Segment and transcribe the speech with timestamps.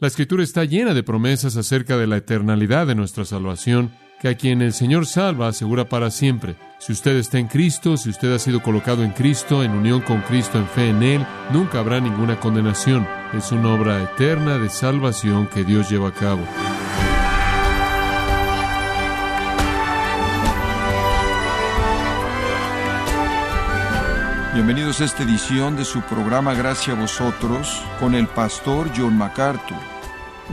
[0.00, 4.34] La Escritura está llena de promesas acerca de la eternalidad de nuestra salvación, que a
[4.34, 6.56] quien el Señor salva asegura para siempre.
[6.78, 10.22] Si usted está en Cristo, si usted ha sido colocado en Cristo, en unión con
[10.22, 13.06] Cristo, en fe en Él, nunca habrá ninguna condenación.
[13.34, 16.40] Es una obra eterna de salvación que Dios lleva a cabo.
[24.62, 29.78] Bienvenidos a esta edición de su programa Gracias a vosotros con el pastor John MacArthur.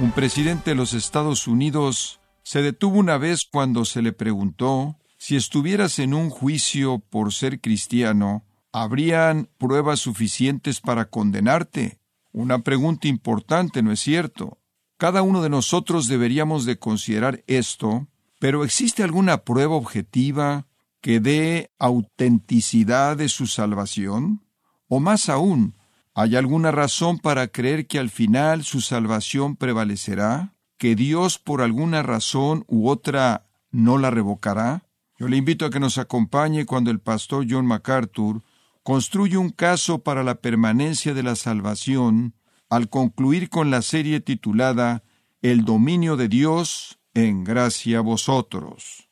[0.01, 5.35] Un presidente de los Estados Unidos se detuvo una vez cuando se le preguntó si
[5.35, 11.99] estuvieras en un juicio por ser cristiano, ¿habrían pruebas suficientes para condenarte?
[12.31, 14.61] Una pregunta importante, ¿no es cierto?
[14.95, 18.07] Cada uno de nosotros deberíamos de considerar esto,
[18.39, 20.65] pero ¿existe alguna prueba objetiva
[21.01, 24.45] que dé autenticidad de su salvación?
[24.87, 25.75] O más aún,
[26.13, 30.55] ¿hay alguna razón para creer que al final su salvación prevalecerá?
[30.77, 34.83] ¿Que Dios por alguna razón u otra no la revocará?
[35.19, 38.43] Yo le invito a que nos acompañe cuando el pastor John MacArthur
[38.83, 42.35] construye un caso para la permanencia de la salvación
[42.69, 45.03] al concluir con la serie titulada
[45.41, 49.06] El dominio de Dios en gracia a vosotros.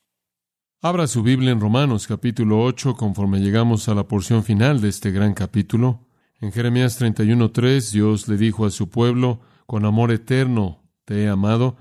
[0.86, 5.10] Abra su Biblia en Romanos capítulo 8 conforme llegamos a la porción final de este
[5.10, 6.06] gran capítulo.
[6.40, 11.76] En Jeremías 31.3 Dios le dijo a su pueblo, con amor eterno te he amado,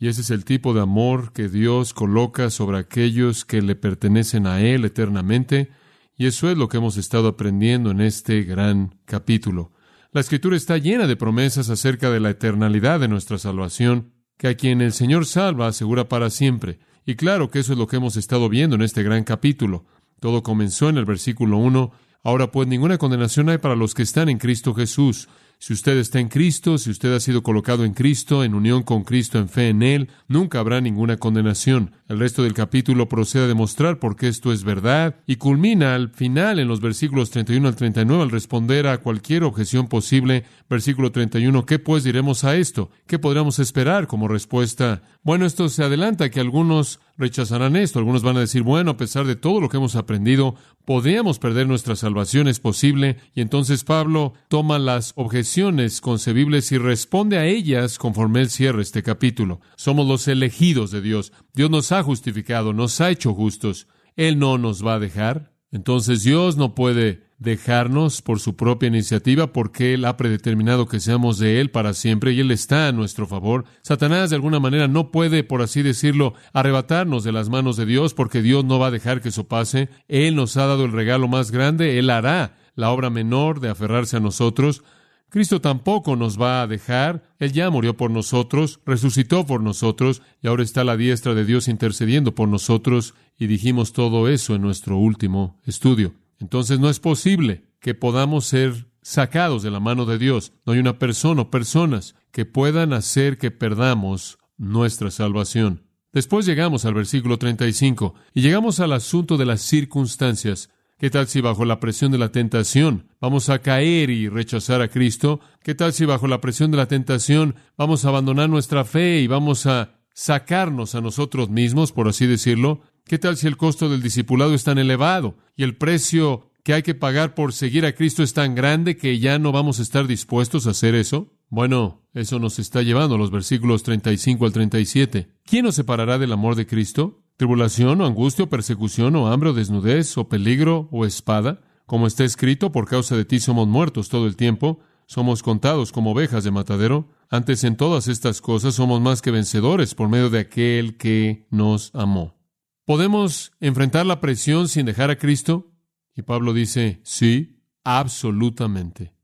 [0.00, 4.48] y ese es el tipo de amor que Dios coloca sobre aquellos que le pertenecen
[4.48, 5.70] a Él eternamente,
[6.16, 9.70] y eso es lo que hemos estado aprendiendo en este gran capítulo.
[10.10, 14.56] La escritura está llena de promesas acerca de la eternalidad de nuestra salvación, que a
[14.56, 16.80] quien el Señor salva asegura para siempre.
[17.06, 19.84] Y claro que eso es lo que hemos estado viendo en este gran capítulo.
[20.20, 21.92] Todo comenzó en el versículo 1.
[22.22, 25.28] Ahora pues ninguna condenación hay para los que están en Cristo Jesús.
[25.62, 29.04] Si usted está en Cristo, si usted ha sido colocado en Cristo, en unión con
[29.04, 31.92] Cristo, en fe en Él, nunca habrá ninguna condenación.
[32.08, 36.08] El resto del capítulo procede a demostrar por qué esto es verdad y culmina al
[36.08, 40.44] final en los versículos 31 al 39 al responder a cualquier objeción posible.
[40.70, 42.90] Versículo 31, ¿qué pues diremos a esto?
[43.06, 45.02] ¿Qué podríamos esperar como respuesta?
[45.22, 47.98] Bueno, esto se adelanta que algunos rechazarán esto.
[47.98, 50.54] Algunos van a decir, bueno, a pesar de todo lo que hemos aprendido,
[50.86, 53.18] podríamos perder nuestra salvación, es posible.
[53.34, 59.02] Y entonces Pablo toma las objeciones concebibles y responde a ellas conforme él cierra este
[59.02, 59.60] capítulo.
[59.76, 61.32] Somos los elegidos de Dios.
[61.52, 63.88] Dios nos ha justificado, nos ha hecho justos.
[64.16, 65.49] Él no nos va a dejar.
[65.72, 71.38] Entonces Dios no puede dejarnos por su propia iniciativa porque Él ha predeterminado que seamos
[71.38, 73.64] de Él para siempre y Él está a nuestro favor.
[73.80, 78.14] Satanás de alguna manera no puede, por así decirlo, arrebatarnos de las manos de Dios
[78.14, 79.88] porque Dios no va a dejar que eso pase.
[80.06, 84.18] Él nos ha dado el regalo más grande, Él hará la obra menor de aferrarse
[84.18, 84.82] a nosotros.
[85.30, 87.22] Cristo tampoco nos va a dejar.
[87.38, 91.68] Él ya murió por nosotros, resucitó por nosotros y ahora está la diestra de Dios
[91.68, 96.14] intercediendo por nosotros y dijimos todo eso en nuestro último estudio.
[96.40, 100.52] Entonces no es posible que podamos ser sacados de la mano de Dios.
[100.66, 105.84] No hay una persona o personas que puedan hacer que perdamos nuestra salvación.
[106.12, 110.70] Después llegamos al versículo 35 y llegamos al asunto de las circunstancias.
[111.00, 114.88] ¿Qué tal si bajo la presión de la tentación vamos a caer y rechazar a
[114.88, 115.40] Cristo?
[115.62, 119.26] ¿Qué tal si bajo la presión de la tentación vamos a abandonar nuestra fe y
[119.26, 122.82] vamos a sacarnos a nosotros mismos, por así decirlo?
[123.06, 126.82] ¿Qué tal si el costo del discipulado es tan elevado y el precio que hay
[126.82, 130.06] que pagar por seguir a Cristo es tan grande que ya no vamos a estar
[130.06, 131.32] dispuestos a hacer eso?
[131.48, 135.30] Bueno, eso nos está llevando a los versículos 35 al 37.
[135.46, 137.22] ¿Quién nos separará del amor de Cristo?
[137.40, 141.64] ¿Tribulación o angustia o persecución o hambre o desnudez o peligro o espada?
[141.86, 146.10] Como está escrito, por causa de ti somos muertos todo el tiempo, somos contados como
[146.10, 147.08] ovejas de matadero.
[147.30, 151.94] Antes en todas estas cosas somos más que vencedores por medio de aquel que nos
[151.94, 152.36] amó.
[152.84, 155.72] ¿Podemos enfrentar la presión sin dejar a Cristo?
[156.14, 159.14] Y Pablo dice, sí, absolutamente.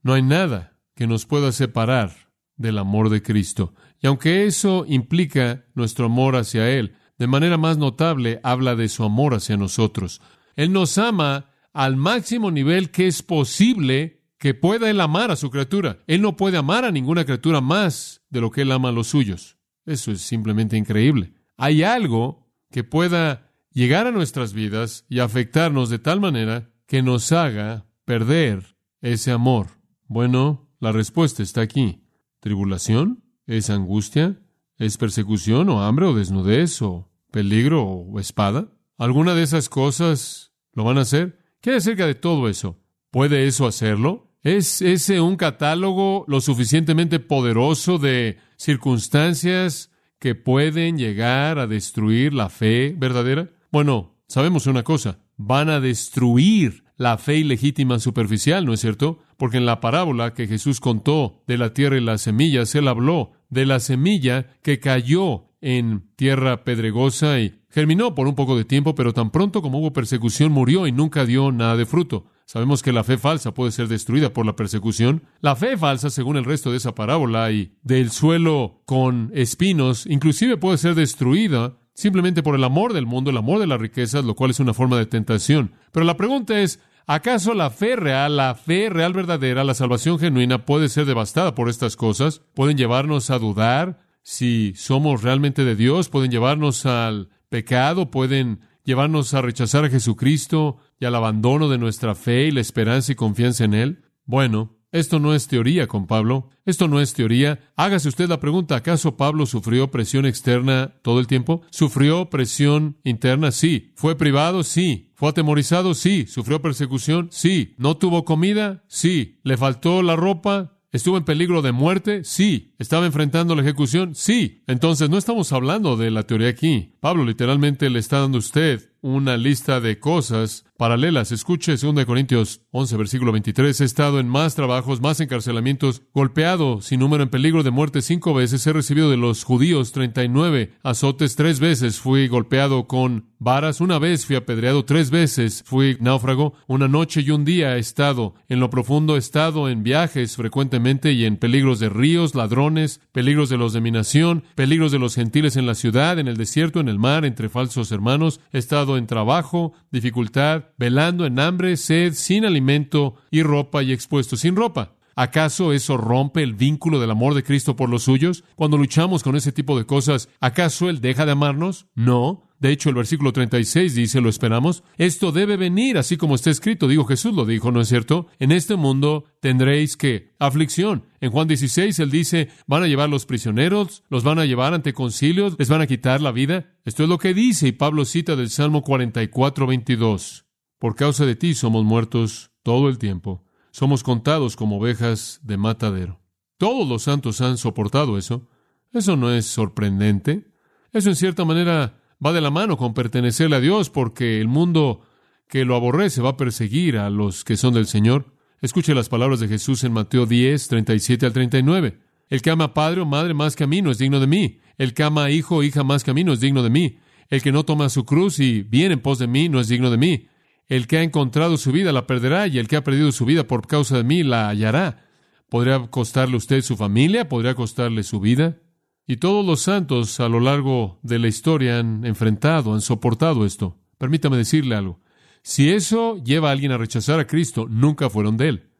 [0.00, 3.74] No hay nada que nos pueda separar del amor de Cristo.
[4.00, 9.04] Y aunque eso implica nuestro amor hacia Él, de manera más notable habla de su
[9.04, 10.20] amor hacia nosotros.
[10.54, 15.50] Él nos ama al máximo nivel que es posible que pueda Él amar a su
[15.50, 15.98] criatura.
[16.06, 19.08] Él no puede amar a ninguna criatura más de lo que Él ama a los
[19.08, 19.58] suyos.
[19.84, 21.34] Eso es simplemente increíble.
[21.56, 27.32] Hay algo que pueda llegar a nuestras vidas y afectarnos de tal manera que nos
[27.32, 29.66] haga perder ese amor?
[30.06, 32.04] Bueno, la respuesta está aquí.
[32.40, 33.24] ¿Tribulación?
[33.46, 34.40] ¿Es angustia?
[34.78, 38.68] ¿Es persecución o hambre o desnudez o peligro o espada?
[38.98, 41.38] ¿Alguna de esas cosas lo van a hacer?
[41.60, 42.78] ¿Qué hay acerca de todo eso?
[43.10, 44.36] ¿Puede eso hacerlo?
[44.42, 52.50] ¿Es ese un catálogo lo suficientemente poderoso de circunstancias que pueden llegar a destruir la
[52.50, 53.50] fe verdadera?
[53.72, 59.20] Bueno, sabemos una cosa, van a destruir la fe ilegítima superficial, ¿no es cierto?
[59.36, 63.32] Porque en la parábola que Jesús contó de la tierra y las semillas, él habló
[63.50, 68.94] de la semilla que cayó en tierra pedregosa y germinó por un poco de tiempo,
[68.94, 72.26] pero tan pronto como hubo persecución murió y nunca dio nada de fruto.
[72.46, 75.24] Sabemos que la fe falsa puede ser destruida por la persecución.
[75.40, 80.56] La fe falsa, según el resto de esa parábola y del suelo con espinos, inclusive
[80.56, 84.36] puede ser destruida simplemente por el amor del mundo, el amor de las riquezas, lo
[84.36, 85.72] cual es una forma de tentación.
[85.90, 90.64] Pero la pregunta es, ¿acaso la fe real, la fe real verdadera, la salvación genuina
[90.64, 92.42] puede ser devastada por estas cosas?
[92.54, 96.08] ¿Pueden llevarnos a dudar si somos realmente de Dios?
[96.08, 98.10] ¿Pueden llevarnos al pecado?
[98.10, 103.12] ¿Pueden llevarnos a rechazar a Jesucristo y al abandono de nuestra fe y la esperanza
[103.12, 104.04] y confianza en Él?
[104.24, 107.60] Bueno, esto no es teoría con Pablo, esto no es teoría.
[107.76, 111.62] Hágase usted la pregunta, ¿acaso Pablo sufrió presión externa todo el tiempo?
[111.70, 113.52] ¿Sufrió presión interna?
[113.52, 113.92] Sí.
[113.94, 114.62] ¿Fue privado?
[114.62, 115.12] Sí.
[115.14, 115.94] ¿Fue atemorizado?
[115.94, 116.26] Sí.
[116.26, 117.28] ¿Sufrió persecución?
[117.30, 117.74] Sí.
[117.78, 118.84] ¿No tuvo comida?
[118.88, 119.38] Sí.
[119.42, 120.72] ¿Le faltó la ropa?
[120.92, 122.24] ¿Estuvo en peligro de muerte?
[122.24, 122.74] Sí.
[122.78, 124.14] ¿Estaba enfrentando la ejecución?
[124.14, 124.62] Sí.
[124.66, 126.94] Entonces no estamos hablando de la teoría aquí.
[127.00, 131.30] Pablo literalmente le está dando a usted una lista de cosas paralelas.
[131.30, 133.80] Escuche 2 Corintios 11, versículo 23.
[133.80, 138.34] He estado en más trabajos, más encarcelamientos, golpeado sin número en peligro de muerte cinco
[138.34, 138.66] veces.
[138.66, 141.36] He recibido de los judíos 39 azotes.
[141.36, 143.80] Tres veces fui golpeado con varas.
[143.80, 144.84] Una vez fui apedreado.
[144.84, 146.54] Tres veces fui náufrago.
[146.66, 149.16] Una noche y un día he estado en lo profundo.
[149.16, 153.80] He estado en viajes frecuentemente y en peligros de ríos, ladrones, peligros de los de
[153.80, 157.24] mi nación, peligros de los gentiles en la ciudad, en el desierto, en el mar,
[157.24, 158.40] entre falsos hermanos.
[158.52, 164.36] He estado en trabajo, dificultad, velando en hambre, sed, sin alimento y ropa y expuesto
[164.36, 164.96] sin ropa.
[165.18, 168.44] ¿Acaso eso rompe el vínculo del amor de Cristo por los suyos?
[168.54, 171.86] Cuando luchamos con ese tipo de cosas, ¿acaso Él deja de amarnos?
[171.94, 172.45] No.
[172.58, 176.88] De hecho, el versículo 36 dice, lo esperamos, esto debe venir, así como está escrito,
[176.88, 178.28] digo Jesús lo dijo, ¿no es cierto?
[178.38, 181.04] En este mundo tendréis que aflicción.
[181.20, 184.94] En Juan 16 él dice, van a llevar los prisioneros, los van a llevar ante
[184.94, 186.74] concilios, les van a quitar la vida.
[186.84, 190.46] Esto es lo que dice y Pablo cita del Salmo 44, 22.
[190.78, 196.20] Por causa de ti somos muertos todo el tiempo, somos contados como ovejas de matadero.
[196.58, 198.48] Todos los santos han soportado eso.
[198.92, 200.46] Eso no es sorprendente.
[200.92, 205.02] Eso en cierta manera va de la mano con pertenecerle a Dios, porque el mundo
[205.48, 208.32] que lo aborrece va a perseguir a los que son del Señor.
[208.60, 211.98] Escuche las palabras de Jesús en Mateo 10, 37 al 39.
[212.28, 214.26] El que ama a padre o madre más que a mí no es digno de
[214.26, 214.60] mí.
[214.78, 216.70] El que ama a hijo o hija más que a mí no es digno de
[216.70, 216.98] mí.
[217.28, 219.90] El que no toma su cruz y viene en pos de mí no es digno
[219.90, 220.28] de mí.
[220.68, 223.46] El que ha encontrado su vida la perderá y el que ha perdido su vida
[223.46, 225.04] por causa de mí la hallará.
[225.48, 227.28] ¿Podría costarle usted su familia?
[227.28, 228.56] ¿Podría costarle su vida?
[229.06, 233.78] Y todos los santos a lo largo de la historia han enfrentado, han soportado esto.
[233.98, 235.00] Permítame decirle algo.
[235.42, 238.70] Si eso lleva a alguien a rechazar a Cristo, nunca fueron de Él.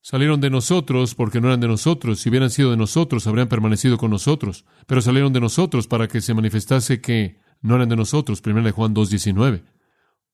[0.00, 2.18] Salieron de nosotros porque no eran de nosotros.
[2.18, 4.64] Si hubieran sido de nosotros, habrían permanecido con nosotros.
[4.88, 8.42] Pero salieron de nosotros para que se manifestase que no eran de nosotros.
[8.44, 9.62] 1 Juan 2.19.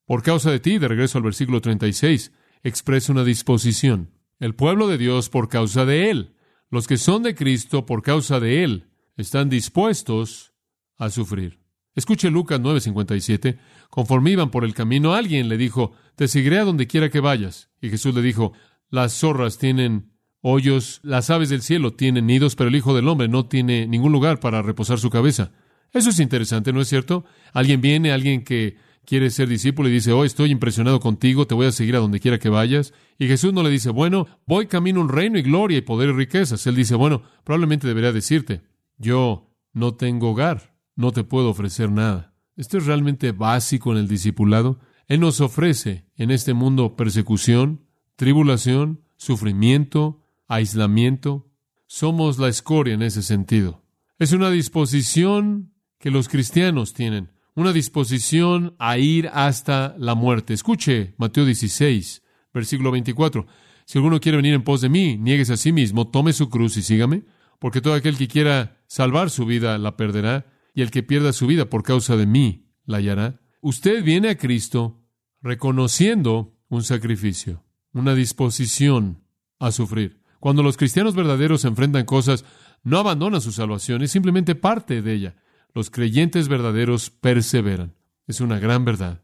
[0.07, 2.33] Por causa de ti, de regreso al versículo 36,
[2.63, 4.11] expresa una disposición.
[4.41, 6.37] El pueblo de Dios por causa de Él.
[6.71, 8.92] Los que son de Cristo por causa de Él
[9.23, 10.53] están dispuestos
[10.99, 11.61] a sufrir.
[11.95, 13.59] Escuche Lucas 9:57.
[13.91, 17.71] Conforme iban por el camino, alguien le dijo, Te seguiré a donde quiera que vayas.
[17.81, 18.53] Y Jesús le dijo,
[18.91, 23.29] Las zorras tienen hoyos, las aves del cielo tienen nidos, pero el Hijo del Hombre
[23.29, 25.53] no tiene ningún lugar para reposar su cabeza.
[25.93, 27.25] Eso es interesante, ¿no es cierto?
[27.53, 31.67] Alguien viene, alguien que quiere ser discípulo y dice, oh, estoy impresionado contigo, te voy
[31.67, 32.95] a seguir a donde quiera que vayas.
[33.19, 36.13] Y Jesús no le dice, bueno, voy camino un reino y gloria y poder y
[36.13, 36.67] riquezas.
[36.67, 38.63] Él dice, bueno, probablemente debería decirte,
[38.99, 42.35] yo no tengo hogar, no te puedo ofrecer nada.
[42.57, 44.81] Esto es realmente básico en el discipulado.
[45.07, 51.51] Él nos ofrece en este mundo persecución, tribulación, sufrimiento, aislamiento.
[51.87, 53.83] Somos la escoria en ese sentido.
[54.19, 60.55] Es una disposición que los cristianos tienen, una disposición a ir hasta la muerte.
[60.55, 62.23] Escuche Mateo 16,
[62.53, 63.47] versículo 24.
[63.85, 66.77] Si alguno quiere venir en pos de mí, niegues a sí mismo, tome su cruz
[66.77, 67.25] y sígame
[67.63, 71.47] porque todo aquel que quiera salvar su vida la perderá, y el que pierda su
[71.47, 73.41] vida por causa de mí la hallará.
[73.61, 75.01] Usted viene a Cristo
[75.41, 79.23] reconociendo un sacrificio, una disposición
[79.61, 80.25] a sufrir.
[80.41, 82.45] Cuando los cristianos verdaderos enfrentan cosas,
[82.83, 85.37] no abandonan su salvación, es simplemente parte de ella.
[85.73, 87.95] Los creyentes verdaderos perseveran.
[88.27, 89.23] Es una gran verdad.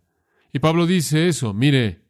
[0.53, 2.09] Y Pablo dice eso, mire,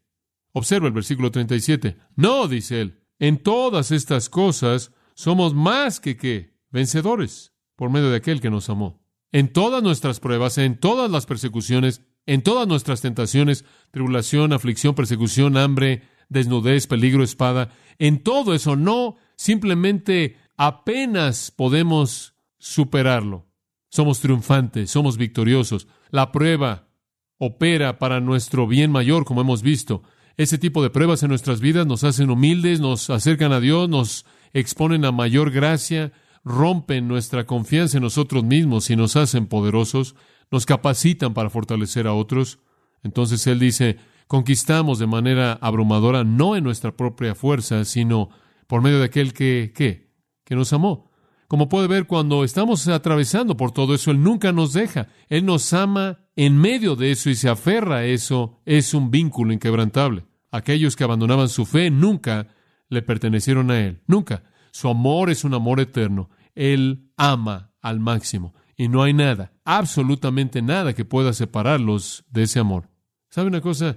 [0.52, 1.97] observa el versículo 37.
[2.16, 8.19] No, dice él, En todas estas cosas somos más que qué, vencedores, por medio de
[8.19, 9.03] aquel que nos amó.
[9.33, 15.57] En todas nuestras pruebas, en todas las persecuciones, en todas nuestras tentaciones, tribulación, aflicción, persecución,
[15.57, 23.49] hambre, desnudez, peligro, espada, en todo eso no simplemente apenas podemos superarlo.
[23.91, 25.89] Somos triunfantes, somos victoriosos.
[26.11, 26.91] La prueba
[27.39, 30.05] opera para nuestro bien mayor, como hemos visto.
[30.37, 34.25] Ese tipo de pruebas en nuestras vidas nos hacen humildes, nos acercan a Dios, nos
[34.52, 36.12] exponen a mayor gracia,
[36.45, 40.14] rompen nuestra confianza en nosotros mismos y nos hacen poderosos,
[40.50, 42.59] nos capacitan para fortalecer a otros.
[43.02, 48.31] Entonces Él dice, conquistamos de manera abrumadora no en nuestra propia fuerza, sino
[48.67, 50.09] por medio de aquel que, ¿qué?
[50.45, 51.11] que nos amó.
[51.47, 55.09] Como puede ver, cuando estamos atravesando por todo eso, Él nunca nos deja.
[55.28, 58.61] Él nos ama en medio de eso y se aferra a eso.
[58.67, 60.26] Es un vínculo inquebrantable.
[60.50, 62.49] Aquellos que abandonaban su fe nunca
[62.88, 64.02] le pertenecieron a Él.
[64.07, 64.45] Nunca.
[64.71, 66.30] Su amor es un amor eterno.
[66.54, 68.54] Él ama al máximo.
[68.76, 72.88] Y no hay nada, absolutamente nada que pueda separarlos de ese amor.
[73.28, 73.97] ¿Sabe una cosa?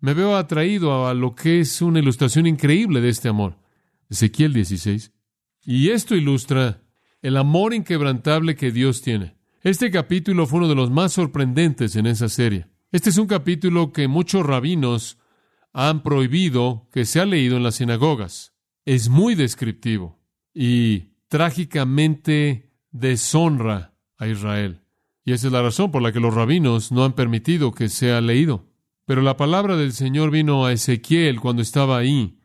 [0.00, 3.58] Me veo atraído a lo que es una ilustración increíble de este amor.
[4.08, 5.12] Ezequiel 16.
[5.64, 6.82] Y esto ilustra
[7.20, 9.36] el amor inquebrantable que Dios tiene.
[9.60, 12.66] Este capítulo fue uno de los más sorprendentes en esa serie.
[12.90, 15.18] Este es un capítulo que muchos rabinos
[15.72, 18.52] han prohibido que sea leído en las sinagogas.
[18.84, 20.18] Es muy descriptivo
[20.54, 24.82] y trágicamente deshonra a Israel.
[25.24, 28.20] Y esa es la razón por la que los rabinos no han permitido que sea
[28.20, 28.66] leído.
[29.06, 32.38] Pero la palabra del Señor vino a Ezequiel cuando estaba ahí,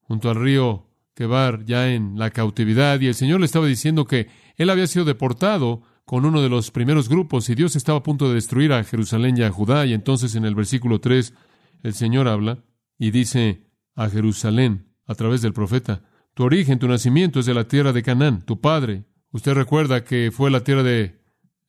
[0.00, 4.28] junto al río Quebar ya en la cautividad, y el Señor le estaba diciendo que
[4.56, 8.28] él había sido deportado con uno de los primeros grupos y Dios estaba a punto
[8.28, 9.84] de destruir a Jerusalén y a Judá.
[9.84, 11.34] Y entonces en el versículo 3
[11.82, 12.64] el Señor habla
[12.98, 16.02] y dice a Jerusalén a través del profeta,
[16.34, 19.04] tu origen, tu nacimiento es de la tierra de Canaán, tu padre.
[19.32, 21.18] Usted recuerda que fue la tierra de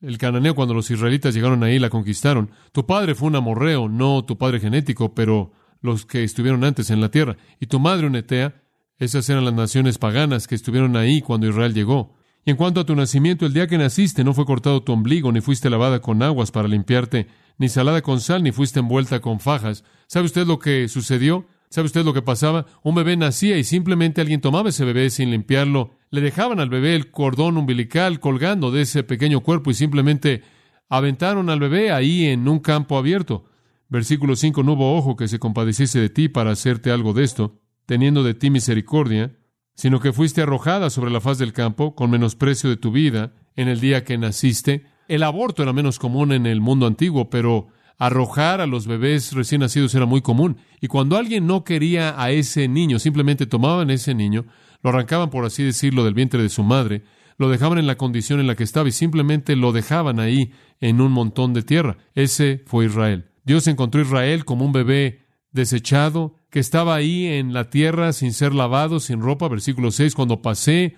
[0.02, 2.52] el cananeo cuando los israelitas llegaron ahí y la conquistaron.
[2.72, 5.52] Tu padre fue un amorreo, no tu padre genético, pero
[5.82, 7.38] los que estuvieron antes en la tierra.
[7.60, 8.62] Y tu madre un etea,
[8.98, 12.19] esas eran las naciones paganas que estuvieron ahí cuando Israel llegó.
[12.50, 15.40] En cuanto a tu nacimiento, el día que naciste no fue cortado tu ombligo, ni
[15.40, 17.28] fuiste lavada con aguas para limpiarte,
[17.60, 19.84] ni salada con sal, ni fuiste envuelta con fajas.
[20.08, 21.46] ¿Sabe usted lo que sucedió?
[21.70, 22.66] ¿Sabe usted lo que pasaba?
[22.82, 25.92] Un bebé nacía y simplemente alguien tomaba ese bebé sin limpiarlo.
[26.10, 30.42] Le dejaban al bebé el cordón umbilical colgando de ese pequeño cuerpo y simplemente
[30.90, 33.46] aventaron al bebé ahí en un campo abierto.
[33.90, 34.64] Versículo 5.
[34.64, 38.36] No hubo ojo que se compadeciese de ti para hacerte algo de esto teniendo de
[38.36, 39.36] ti misericordia,
[39.80, 43.70] sino que fuiste arrojada sobre la faz del campo con menosprecio de tu vida en
[43.70, 44.84] el día que naciste.
[45.08, 49.62] El aborto era menos común en el mundo antiguo, pero arrojar a los bebés recién
[49.62, 50.58] nacidos era muy común.
[50.82, 54.48] Y cuando alguien no quería a ese niño, simplemente tomaban ese niño,
[54.84, 57.04] lo arrancaban, por así decirlo, del vientre de su madre,
[57.38, 61.00] lo dejaban en la condición en la que estaba y simplemente lo dejaban ahí en
[61.00, 61.96] un montón de tierra.
[62.16, 63.30] Ese fue Israel.
[63.46, 68.34] Dios encontró a Israel como un bebé desechado, que estaba ahí en la tierra sin
[68.34, 69.48] ser lavado, sin ropa.
[69.48, 70.96] Versículo 6, cuando pasé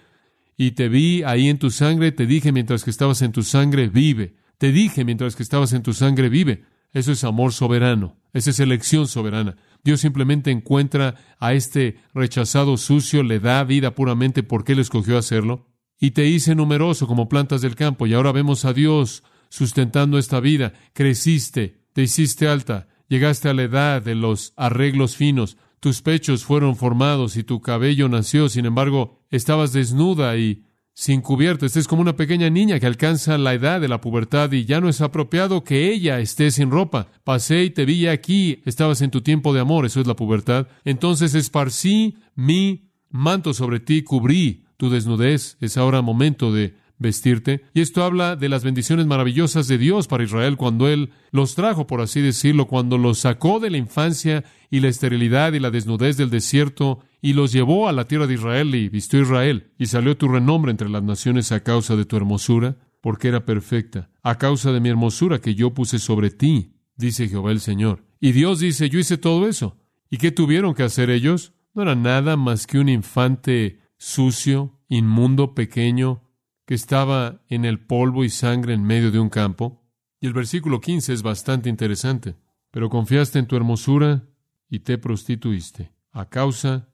[0.58, 3.88] y te vi ahí en tu sangre, te dije mientras que estabas en tu sangre,
[3.88, 4.36] vive.
[4.58, 6.66] Te dije mientras que estabas en tu sangre, vive.
[6.94, 9.56] Eso es amor soberano, esa es elección soberana.
[9.84, 15.68] Dios simplemente encuentra a este rechazado sucio, le da vida puramente porque Él escogió hacerlo,
[16.00, 20.40] y te hice numeroso como plantas del campo, y ahora vemos a Dios sustentando esta
[20.40, 20.74] vida.
[20.94, 26.78] Creciste, te hiciste alta, Llegaste a la edad de los arreglos finos, tus pechos fueron
[26.78, 30.64] formados y tu cabello nació, sin embargo, estabas desnuda y
[30.94, 31.66] sin cubierta.
[31.66, 34.80] Esta es como una pequeña niña que alcanza la edad de la pubertad y ya
[34.80, 37.10] no es apropiado que ella esté sin ropa.
[37.26, 40.70] Pasé y te vi aquí, estabas en tu tiempo de amor, eso es la pubertad.
[40.86, 45.58] Entonces esparcí mi manto sobre ti, cubrí tu desnudez.
[45.60, 47.64] Es ahora momento de vestirte.
[47.74, 51.88] Y esto habla de las bendiciones maravillosas de Dios para Israel cuando Él los trajo,
[51.88, 56.16] por así decirlo, cuando los sacó de la infancia y la esterilidad y la desnudez
[56.18, 59.72] del desierto y los llevó a la tierra de Israel y vistió Israel.
[59.78, 64.10] Y salió tu renombre entre las naciones a causa de tu hermosura, porque era perfecta,
[64.22, 68.06] a causa de mi hermosura que yo puse sobre ti, dice Jehová el Señor.
[68.20, 69.78] Y Dios dice, yo hice todo eso.
[70.10, 71.54] ¿Y qué tuvieron que hacer ellos?
[71.74, 76.24] No era nada más que un infante sucio, inmundo, pequeño,
[76.74, 79.84] estaba en el polvo y sangre en medio de un campo.
[80.20, 82.36] Y el versículo 15 es bastante interesante.
[82.72, 84.24] Pero confiaste en tu hermosura
[84.70, 86.90] y te prostituiste a causa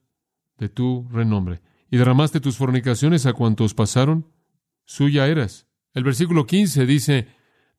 [0.57, 1.62] de tu renombre.
[1.89, 4.27] Y derramaste tus fornicaciones a cuantos pasaron,
[4.84, 5.67] suya eras.
[5.93, 7.27] El versículo 15 dice,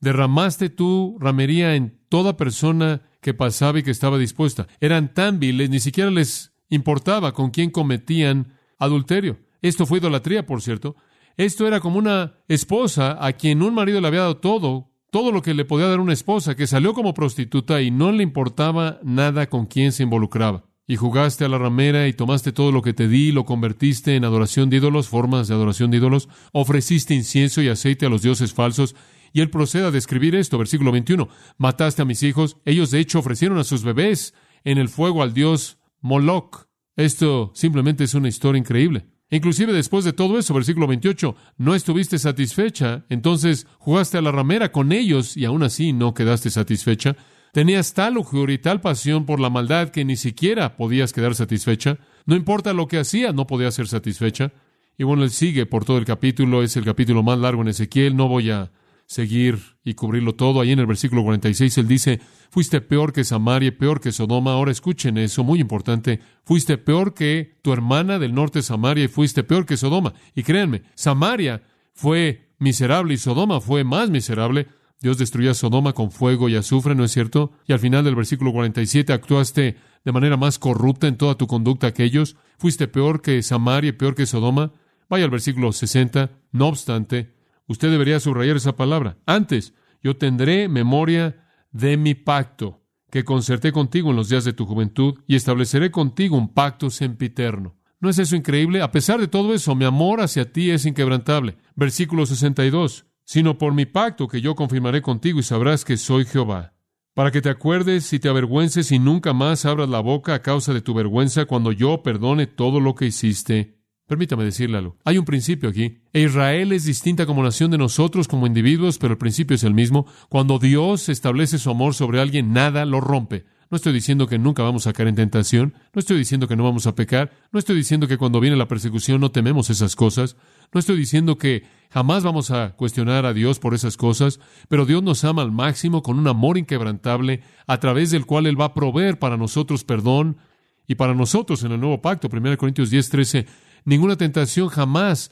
[0.01, 4.69] derramaste tu ramería en toda persona que pasaba y que estaba dispuesta.
[4.81, 9.39] Eran tan viles, ni siquiera les importaba con quién cometían adulterio.
[9.61, 10.97] Esto fue idolatría, por cierto.
[11.39, 15.41] Esto era como una esposa a quien un marido le había dado todo, todo lo
[15.41, 19.49] que le podía dar una esposa, que salió como prostituta y no le importaba nada
[19.49, 20.65] con quién se involucraba.
[20.89, 24.17] Y jugaste a la ramera y tomaste todo lo que te di y lo convertiste
[24.17, 28.23] en adoración de ídolos, formas de adoración de ídolos, ofreciste incienso y aceite a los
[28.23, 28.97] dioses falsos.
[29.33, 31.29] Y él procede a describir esto, versículo 21.
[31.57, 35.35] Mataste a mis hijos, ellos de hecho ofrecieron a sus bebés en el fuego al
[35.35, 36.67] dios Moloch.
[36.97, 39.07] Esto simplemente es una historia increíble.
[39.31, 44.73] Inclusive después de todo eso, versículo 28, no estuviste satisfecha, entonces jugaste a la ramera
[44.73, 47.17] con ellos y aún así no quedaste satisfecha.
[47.53, 51.99] Tenías tal lujuria y tal pasión por la maldad que ni siquiera podías quedar satisfecha.
[52.25, 54.53] No importa lo que hacías, no podías ser satisfecha.
[54.97, 58.29] Y bueno, sigue por todo el capítulo, es el capítulo más largo en Ezequiel, no
[58.29, 58.71] voy a
[59.09, 60.61] seguir y cubrirlo todo.
[60.61, 64.53] Ahí en el versículo 46 él dice, fuiste peor que Samaria, peor que Sodoma.
[64.53, 66.21] Ahora escuchen eso, muy importante.
[66.45, 70.13] Fuiste peor que tu hermana del norte Samaria y fuiste peor que Sodoma.
[70.35, 71.63] Y créanme, Samaria
[71.95, 74.69] fue miserable y Sodoma fue más miserable.
[75.01, 77.53] Dios destruyó a Sodoma con fuego y azufre, ¿no es cierto?
[77.67, 81.95] Y al final del versículo 47 actuaste de manera más corrupta en toda tu conducta
[81.95, 82.37] que ellos.
[82.59, 84.73] Fuiste peor que Samaria, peor que Sodoma.
[85.09, 86.31] Vaya al versículo 60.
[86.53, 87.38] No obstante,
[87.69, 89.19] Usted debería subrayar esa palabra.
[89.27, 94.67] Antes, yo tendré memoria de mi pacto que concerté contigo en los días de tu
[94.67, 97.77] juventud y estableceré contigo un pacto sempiterno.
[98.01, 98.81] ¿No es eso increíble?
[98.81, 101.57] A pesar de todo eso, mi amor hacia ti es inquebrantable.
[101.75, 103.07] Versículo 62.
[103.25, 106.75] Sino por mi pacto que yo confirmaré contigo y sabrás que soy Jehová.
[107.13, 110.73] Para que te acuerdes y te avergüences y nunca más abras la boca a causa
[110.73, 113.78] de tu vergüenza cuando yo perdone todo lo que hiciste
[114.09, 114.97] Permítame decirle algo.
[115.05, 115.99] Hay un principio aquí.
[116.15, 120.07] Israel es distinta como nación de nosotros, como individuos, pero el principio es el mismo.
[120.31, 123.45] Cuando Dios establece su amor sobre alguien, nada lo rompe.
[123.71, 126.65] No estoy diciendo que nunca vamos a caer en tentación, no estoy diciendo que no
[126.65, 130.37] vamos a pecar, no estoy diciendo que cuando viene la persecución no tememos esas cosas,
[130.73, 135.03] no estoy diciendo que jamás vamos a cuestionar a Dios por esas cosas, pero Dios
[135.03, 138.75] nos ama al máximo con un amor inquebrantable, a través del cual Él va a
[138.75, 140.39] proveer para nosotros perdón,
[140.87, 143.47] y para nosotros en el nuevo pacto, 1 Corintios 10, 13,
[143.85, 145.31] Ninguna tentación jamás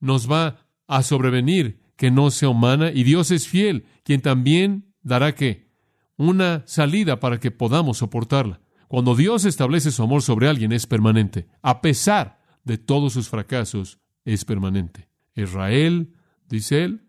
[0.00, 5.34] nos va a sobrevenir que no sea humana y Dios es fiel, quien también dará
[5.34, 5.68] que
[6.16, 8.60] una salida para que podamos soportarla.
[8.88, 13.98] Cuando Dios establece su amor sobre alguien es permanente, a pesar de todos sus fracasos,
[14.24, 15.08] es permanente.
[15.34, 16.12] Israel,
[16.48, 17.08] dice él,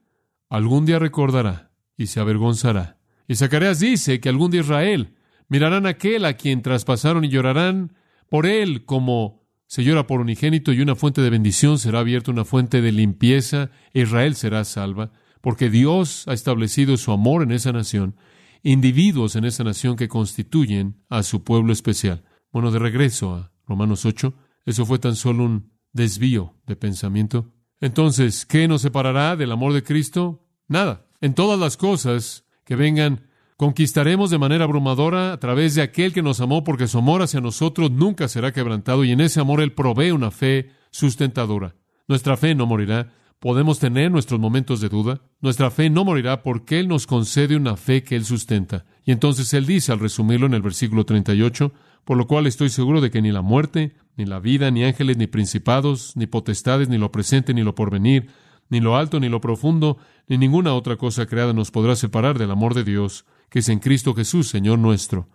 [0.50, 2.98] algún día recordará y se avergonzará.
[3.28, 5.16] Y Zacarías dice que algún día Israel
[5.48, 7.94] mirarán a aquel a quien traspasaron y llorarán
[8.30, 12.46] por él como se llora por unigénito y una fuente de bendición será abierta, una
[12.46, 13.72] fuente de limpieza.
[13.94, 18.16] Israel será salva, porque Dios ha establecido su amor en esa nación,
[18.62, 22.24] individuos en esa nación que constituyen a su pueblo especial.
[22.52, 24.34] Bueno, de regreso a Romanos 8,
[24.66, 27.52] eso fue tan solo un desvío de pensamiento.
[27.82, 30.46] Entonces, ¿qué nos separará del amor de Cristo?
[30.68, 31.06] Nada.
[31.20, 33.28] En todas las cosas que vengan
[33.64, 37.40] Conquistaremos de manera abrumadora a través de aquel que nos amó porque su amor hacia
[37.40, 41.74] nosotros nunca será quebrantado y en ese amor Él provee una fe sustentadora.
[42.10, 43.14] Nuestra fe no morirá.
[43.40, 45.22] Podemos tener nuestros momentos de duda.
[45.40, 48.84] Nuestra fe no morirá porque Él nos concede una fe que Él sustenta.
[49.06, 51.72] Y entonces Él dice, al resumirlo en el versículo 38,
[52.04, 55.16] por lo cual estoy seguro de que ni la muerte, ni la vida, ni ángeles,
[55.16, 58.28] ni principados, ni potestades, ni lo presente, ni lo porvenir,
[58.70, 59.98] ni lo alto, ni lo profundo,
[60.28, 63.78] ni ninguna otra cosa creada nos podrá separar del amor de Dios que es en
[63.78, 65.30] Cristo Jesús, Señor nuestro.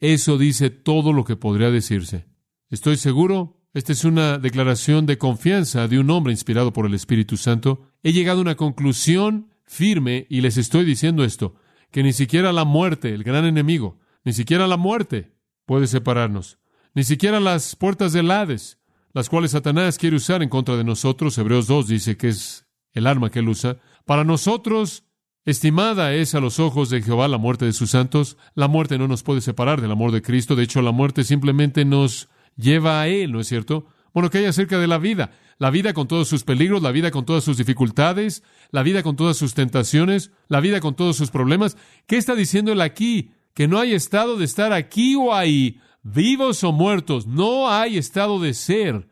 [0.00, 2.26] Eso dice todo lo que podría decirse.
[2.68, 7.36] Estoy seguro, esta es una declaración de confianza de un hombre inspirado por el Espíritu
[7.36, 7.92] Santo.
[8.02, 11.54] He llegado a una conclusión firme y les estoy diciendo esto,
[11.92, 15.32] que ni siquiera la muerte, el gran enemigo, ni siquiera la muerte
[15.64, 16.58] puede separarnos,
[16.94, 18.80] ni siquiera las puertas del Hades,
[19.12, 21.38] las cuales Satanás quiere usar en contra de nosotros.
[21.38, 23.78] Hebreos 2 dice que es el arma que él usa.
[24.04, 25.04] Para nosotros
[25.46, 28.36] Estimada es a los ojos de Jehová la muerte de sus santos.
[28.54, 30.54] La muerte no nos puede separar del amor de Cristo.
[30.54, 33.86] De hecho, la muerte simplemente nos lleva a Él, ¿no es cierto?
[34.12, 35.32] Bueno, ¿qué hay acerca de la vida?
[35.56, 39.16] La vida con todos sus peligros, la vida con todas sus dificultades, la vida con
[39.16, 41.78] todas sus tentaciones, la vida con todos sus problemas.
[42.06, 43.32] ¿Qué está diciendo Él aquí?
[43.54, 47.26] Que no hay estado de estar aquí o ahí, vivos o muertos.
[47.26, 49.08] No hay estado de ser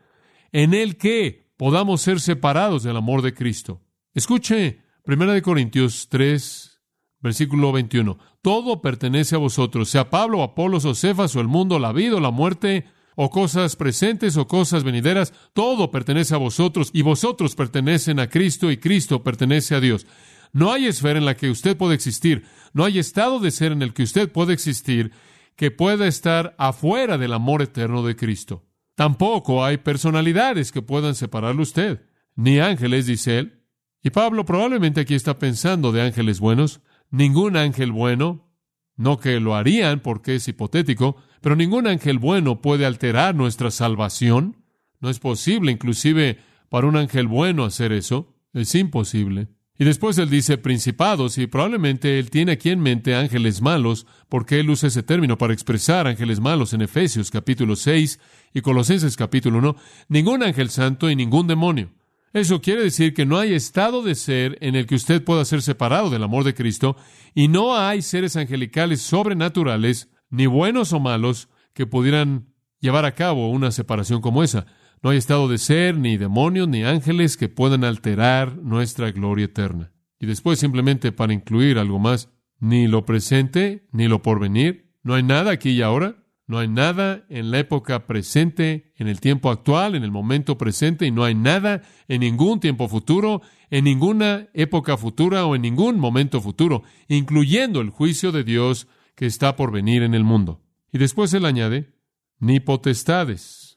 [0.51, 3.81] en el que podamos ser separados del amor de Cristo.
[4.13, 6.81] Escuche, Primera de Corintios 3,
[7.19, 8.17] versículo 21.
[8.41, 12.21] Todo pertenece a vosotros, sea Pablo, Apolos o Cefas o el mundo, la vida o
[12.21, 12.85] la muerte,
[13.17, 18.71] o cosas presentes o cosas venideras, todo pertenece a vosotros y vosotros pertenecen a Cristo
[18.71, 20.07] y Cristo pertenece a Dios.
[20.53, 23.81] No hay esfera en la que usted puede existir, no hay estado de ser en
[23.81, 25.11] el que usted puede existir
[25.57, 28.68] que pueda estar afuera del amor eterno de Cristo.
[28.99, 32.01] Tampoco hay personalidades que puedan separarlo usted,
[32.35, 33.63] ni ángeles, dice él.
[34.03, 36.81] Y Pablo probablemente aquí está pensando de ángeles buenos.
[37.09, 38.51] Ningún ángel bueno,
[38.97, 44.65] no que lo harían porque es hipotético, pero ningún ángel bueno puede alterar nuestra salvación.
[44.99, 48.35] No es posible, inclusive para un ángel bueno hacer eso.
[48.51, 49.47] Es imposible.
[49.81, 54.59] Y después él dice principados, y probablemente él tiene aquí en mente ángeles malos, porque
[54.59, 58.19] él usa ese término para expresar ángeles malos en Efesios capítulo 6
[58.53, 59.77] y Colosenses capítulo 1.
[60.09, 61.93] Ningún ángel santo y ningún demonio.
[62.33, 65.61] Eso quiere decir que no hay estado de ser en el que usted pueda ser
[65.61, 66.97] separado del amor de Cristo,
[67.33, 72.49] y no hay seres angelicales sobrenaturales, ni buenos o malos, que pudieran
[72.81, 74.65] llevar a cabo una separación como esa.
[75.01, 79.91] No hay estado de ser, ni demonios, ni ángeles que puedan alterar nuestra gloria eterna.
[80.19, 84.91] Y después simplemente para incluir algo más, ni lo presente, ni lo porvenir.
[85.01, 86.17] No hay nada aquí y ahora.
[86.49, 91.05] No hay nada en la época presente, en el tiempo actual, en el momento presente,
[91.05, 95.99] y no hay nada en ningún tiempo futuro, en ninguna época futura o en ningún
[95.99, 100.63] momento futuro, incluyendo el juicio de Dios que está por venir en el mundo.
[100.91, 101.93] Y después él añade,
[102.39, 103.68] ni potestades,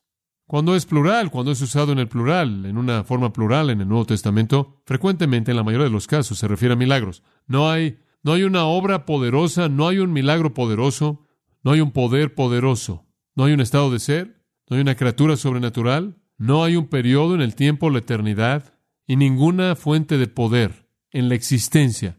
[0.46, 3.88] cuando es plural, cuando es usado en el plural, en una forma plural en el
[3.88, 7.22] Nuevo Testamento, frecuentemente en la mayoría de los casos se refiere a milagros.
[7.46, 11.26] No hay, no hay una obra poderosa, no hay un milagro poderoso,
[11.62, 15.36] no hay un poder poderoso, no hay un estado de ser, no hay una criatura
[15.36, 18.74] sobrenatural, no hay un periodo en el tiempo, la eternidad,
[19.06, 22.18] y ninguna fuente de poder en la existencia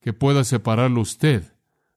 [0.00, 1.52] que pueda separarlo usted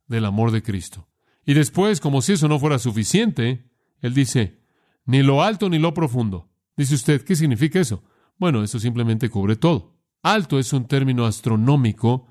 [0.07, 1.07] del amor de Cristo.
[1.45, 3.69] Y después, como si eso no fuera suficiente,
[4.01, 4.60] él dice,
[5.05, 6.49] ni lo alto ni lo profundo.
[6.75, 8.03] Dice usted, ¿qué significa eso?
[8.37, 9.97] Bueno, eso simplemente cubre todo.
[10.23, 12.27] Alto es un término astronómico,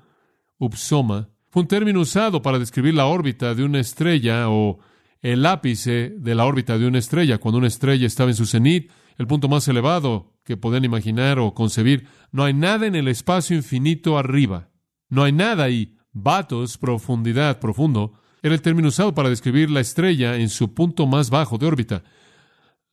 [0.57, 4.79] upsoma, fue un término usado para describir la órbita de una estrella o
[5.21, 7.39] el ápice de la órbita de una estrella.
[7.39, 11.53] Cuando una estrella estaba en su cenit, el punto más elevado que pueden imaginar o
[11.53, 14.69] concebir, no hay nada en el espacio infinito arriba.
[15.09, 15.97] No hay nada ahí.
[16.13, 21.29] Vatos, profundidad, profundo, era el término usado para describir la estrella en su punto más
[21.29, 22.03] bajo de órbita.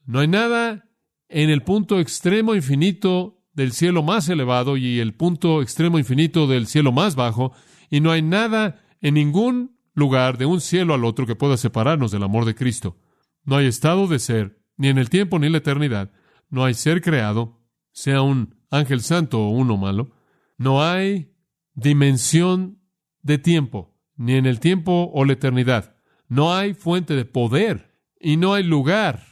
[0.09, 0.89] No hay nada
[1.29, 6.67] en el punto extremo infinito del cielo más elevado y el punto extremo infinito del
[6.67, 7.53] cielo más bajo,
[7.91, 12.11] y no hay nada en ningún lugar de un cielo al otro que pueda separarnos
[12.11, 12.97] del amor de Cristo.
[13.45, 16.11] No hay estado de ser, ni en el tiempo ni en la eternidad.
[16.49, 17.61] No hay ser creado,
[17.93, 20.13] sea un ángel santo o uno malo.
[20.57, 21.35] No hay
[21.75, 22.81] dimensión
[23.21, 25.97] de tiempo, ni en el tiempo o la eternidad.
[26.29, 29.28] No hay fuente de poder y no hay lugar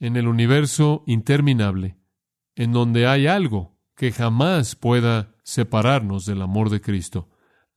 [0.00, 1.96] en el universo interminable,
[2.56, 7.28] en donde hay algo que jamás pueda separarnos del amor de Cristo.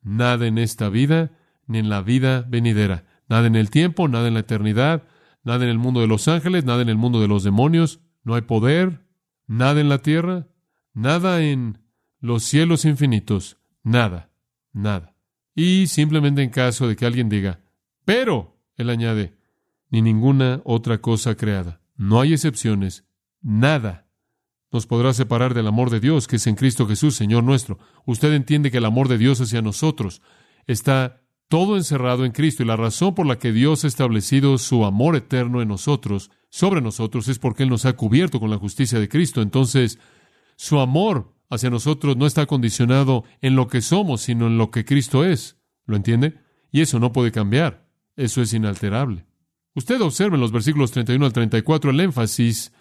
[0.01, 3.05] Nada en esta vida, ni en la vida venidera.
[3.27, 5.03] Nada en el tiempo, nada en la eternidad,
[5.43, 7.99] nada en el mundo de los ángeles, nada en el mundo de los demonios.
[8.23, 9.05] No hay poder,
[9.47, 10.47] nada en la tierra,
[10.93, 11.79] nada en
[12.19, 14.29] los cielos infinitos, nada,
[14.71, 15.15] nada.
[15.55, 17.59] Y simplemente en caso de que alguien diga,
[18.05, 19.37] pero, él añade,
[19.89, 21.82] ni ninguna otra cosa creada.
[21.95, 23.05] No hay excepciones.
[23.41, 24.03] Nada
[24.71, 27.77] nos podrá separar del amor de Dios que es en Cristo Jesús, Señor nuestro.
[28.05, 30.21] Usted entiende que el amor de Dios hacia nosotros
[30.65, 34.85] está todo encerrado en Cristo y la razón por la que Dios ha establecido su
[34.85, 38.99] amor eterno en nosotros, sobre nosotros, es porque Él nos ha cubierto con la justicia
[38.99, 39.41] de Cristo.
[39.41, 39.99] Entonces,
[40.55, 44.85] su amor hacia nosotros no está condicionado en lo que somos, sino en lo que
[44.85, 45.57] Cristo es.
[45.85, 46.39] ¿Lo entiende?
[46.71, 47.87] Y eso no puede cambiar.
[48.15, 49.25] Eso es inalterable.
[49.75, 52.71] Usted observa en los versículos 31 al 34 el énfasis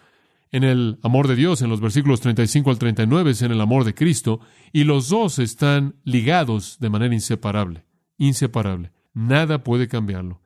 [0.51, 3.85] en el amor de Dios, en los versículos 35 al 39 es en el amor
[3.85, 4.39] de Cristo,
[4.71, 7.85] y los dos están ligados de manera inseparable,
[8.19, 8.91] inseparable.
[9.13, 10.41] Nada puede cambiarlo.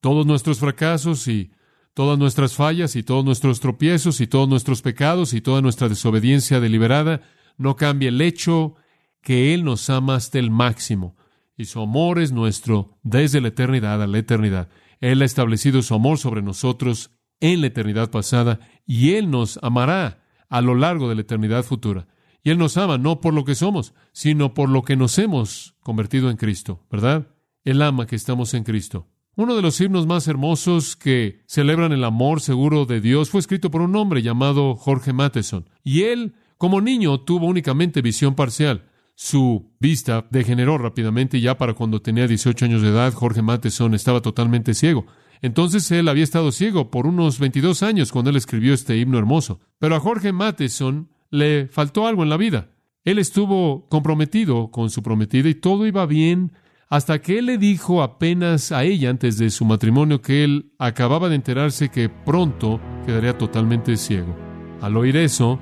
[0.00, 1.50] Todos nuestros fracasos y
[1.94, 6.60] todas nuestras fallas y todos nuestros tropiezos y todos nuestros pecados y toda nuestra desobediencia
[6.60, 7.20] deliberada
[7.56, 8.76] no cambia el hecho
[9.20, 11.16] que Él nos ama hasta el máximo
[11.60, 14.70] y su amor es nuestro desde la eternidad a la eternidad.
[15.00, 17.10] Él ha establecido su amor sobre nosotros
[17.40, 22.06] en la eternidad pasada y Él nos amará a lo largo de la eternidad futura.
[22.42, 25.76] Y Él nos ama no por lo que somos, sino por lo que nos hemos
[25.80, 27.28] convertido en Cristo, ¿verdad?
[27.64, 29.08] Él ama que estamos en Cristo.
[29.36, 33.70] Uno de los himnos más hermosos que celebran el amor seguro de Dios fue escrito
[33.70, 35.68] por un hombre llamado Jorge Matheson.
[35.82, 38.89] Y él, como niño, tuvo únicamente visión parcial.
[39.22, 43.92] Su vista degeneró rápidamente y ya para cuando tenía 18 años de edad, Jorge Matheson
[43.92, 45.04] estaba totalmente ciego.
[45.42, 49.60] Entonces él había estado ciego por unos 22 años cuando él escribió este himno hermoso.
[49.78, 52.70] Pero a Jorge Matheson le faltó algo en la vida.
[53.04, 56.52] Él estuvo comprometido con su prometida y todo iba bien
[56.88, 61.28] hasta que él le dijo apenas a ella antes de su matrimonio que él acababa
[61.28, 64.34] de enterarse que pronto quedaría totalmente ciego.
[64.80, 65.60] Al oír eso,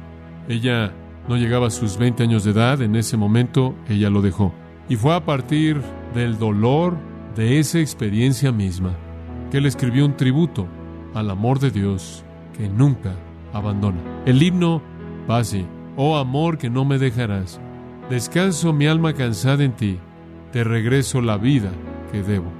[0.48, 0.94] ella
[1.28, 4.54] no llegaba a sus 20 años de edad, en ese momento ella lo dejó.
[4.88, 5.80] Y fue a partir
[6.14, 6.96] del dolor
[7.36, 8.96] de esa experiencia misma
[9.50, 10.66] que él escribió un tributo
[11.14, 12.24] al amor de Dios
[12.56, 13.14] que nunca
[13.52, 13.98] abandona.
[14.24, 14.82] El himno
[15.30, 15.42] va
[15.96, 17.60] oh amor que no me dejarás,
[18.08, 19.98] descanso mi alma cansada en ti,
[20.52, 21.70] te regreso la vida
[22.10, 22.50] que debo,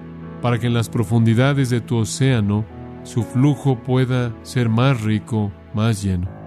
[0.43, 2.65] para que en las profundidades de tu océano
[3.05, 6.38] su flujo pueda ser más rico, más lleno.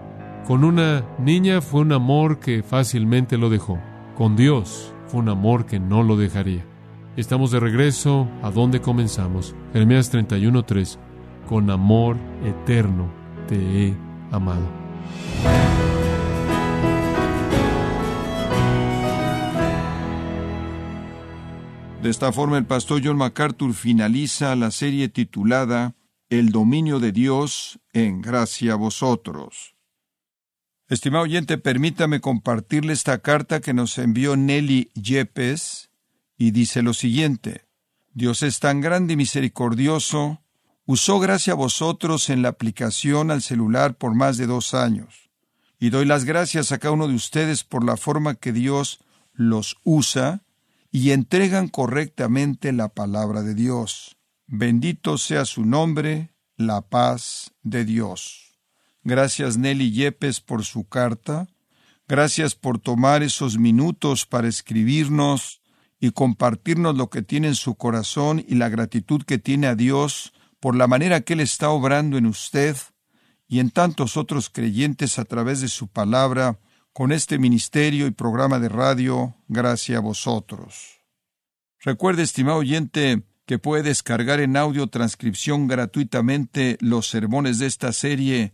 [0.47, 3.79] Con una niña fue un amor que fácilmente lo dejó.
[4.17, 6.65] Con Dios fue un amor que no lo dejaría.
[7.15, 9.55] Estamos de regreso a donde comenzamos.
[9.71, 10.97] Jeremías 31:3.
[11.47, 13.11] Con amor eterno
[13.47, 13.97] te he
[14.31, 14.67] amado.
[22.01, 25.93] De esta forma el pastor John MacArthur finaliza la serie titulada
[26.29, 29.75] El dominio de Dios en gracia a vosotros.
[30.91, 35.89] Estimado oyente, permítame compartirle esta carta que nos envió Nelly Yepes
[36.37, 37.63] y dice lo siguiente.
[38.13, 40.41] Dios es tan grande y misericordioso,
[40.85, 45.29] usó gracia a vosotros en la aplicación al celular por más de dos años.
[45.79, 48.99] Y doy las gracias a cada uno de ustedes por la forma que Dios
[49.31, 50.41] los usa
[50.91, 54.17] y entregan correctamente la palabra de Dios.
[54.45, 58.50] Bendito sea su nombre, la paz de Dios.
[59.03, 61.47] Gracias Nelly Yepes por su carta.
[62.07, 65.61] Gracias por tomar esos minutos para escribirnos
[65.99, 70.33] y compartirnos lo que tiene en su corazón y la gratitud que tiene a Dios
[70.59, 72.75] por la manera que Él está obrando en usted
[73.47, 76.59] y en tantos otros creyentes a través de su palabra
[76.93, 81.01] con este ministerio y programa de radio, gracias a vosotros.
[81.79, 88.53] Recuerde, estimado oyente, que puede descargar en audio transcripción gratuitamente los sermones de esta serie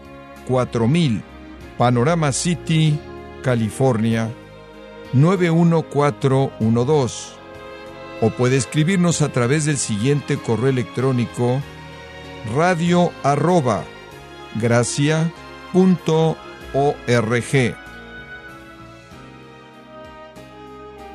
[0.47, 1.21] 4000,
[1.77, 2.97] Panorama City,
[3.43, 4.29] California,
[5.13, 7.41] 91412.
[8.21, 11.59] O puede escribirnos a través del siguiente correo electrónico
[12.55, 13.83] radio arroba
[14.55, 15.31] gracia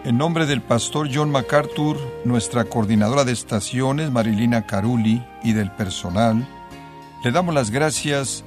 [0.05, 6.49] En nombre del pastor John MacArthur, nuestra coordinadora de estaciones Marilina Caruli y del personal,
[7.23, 8.45] le damos las gracias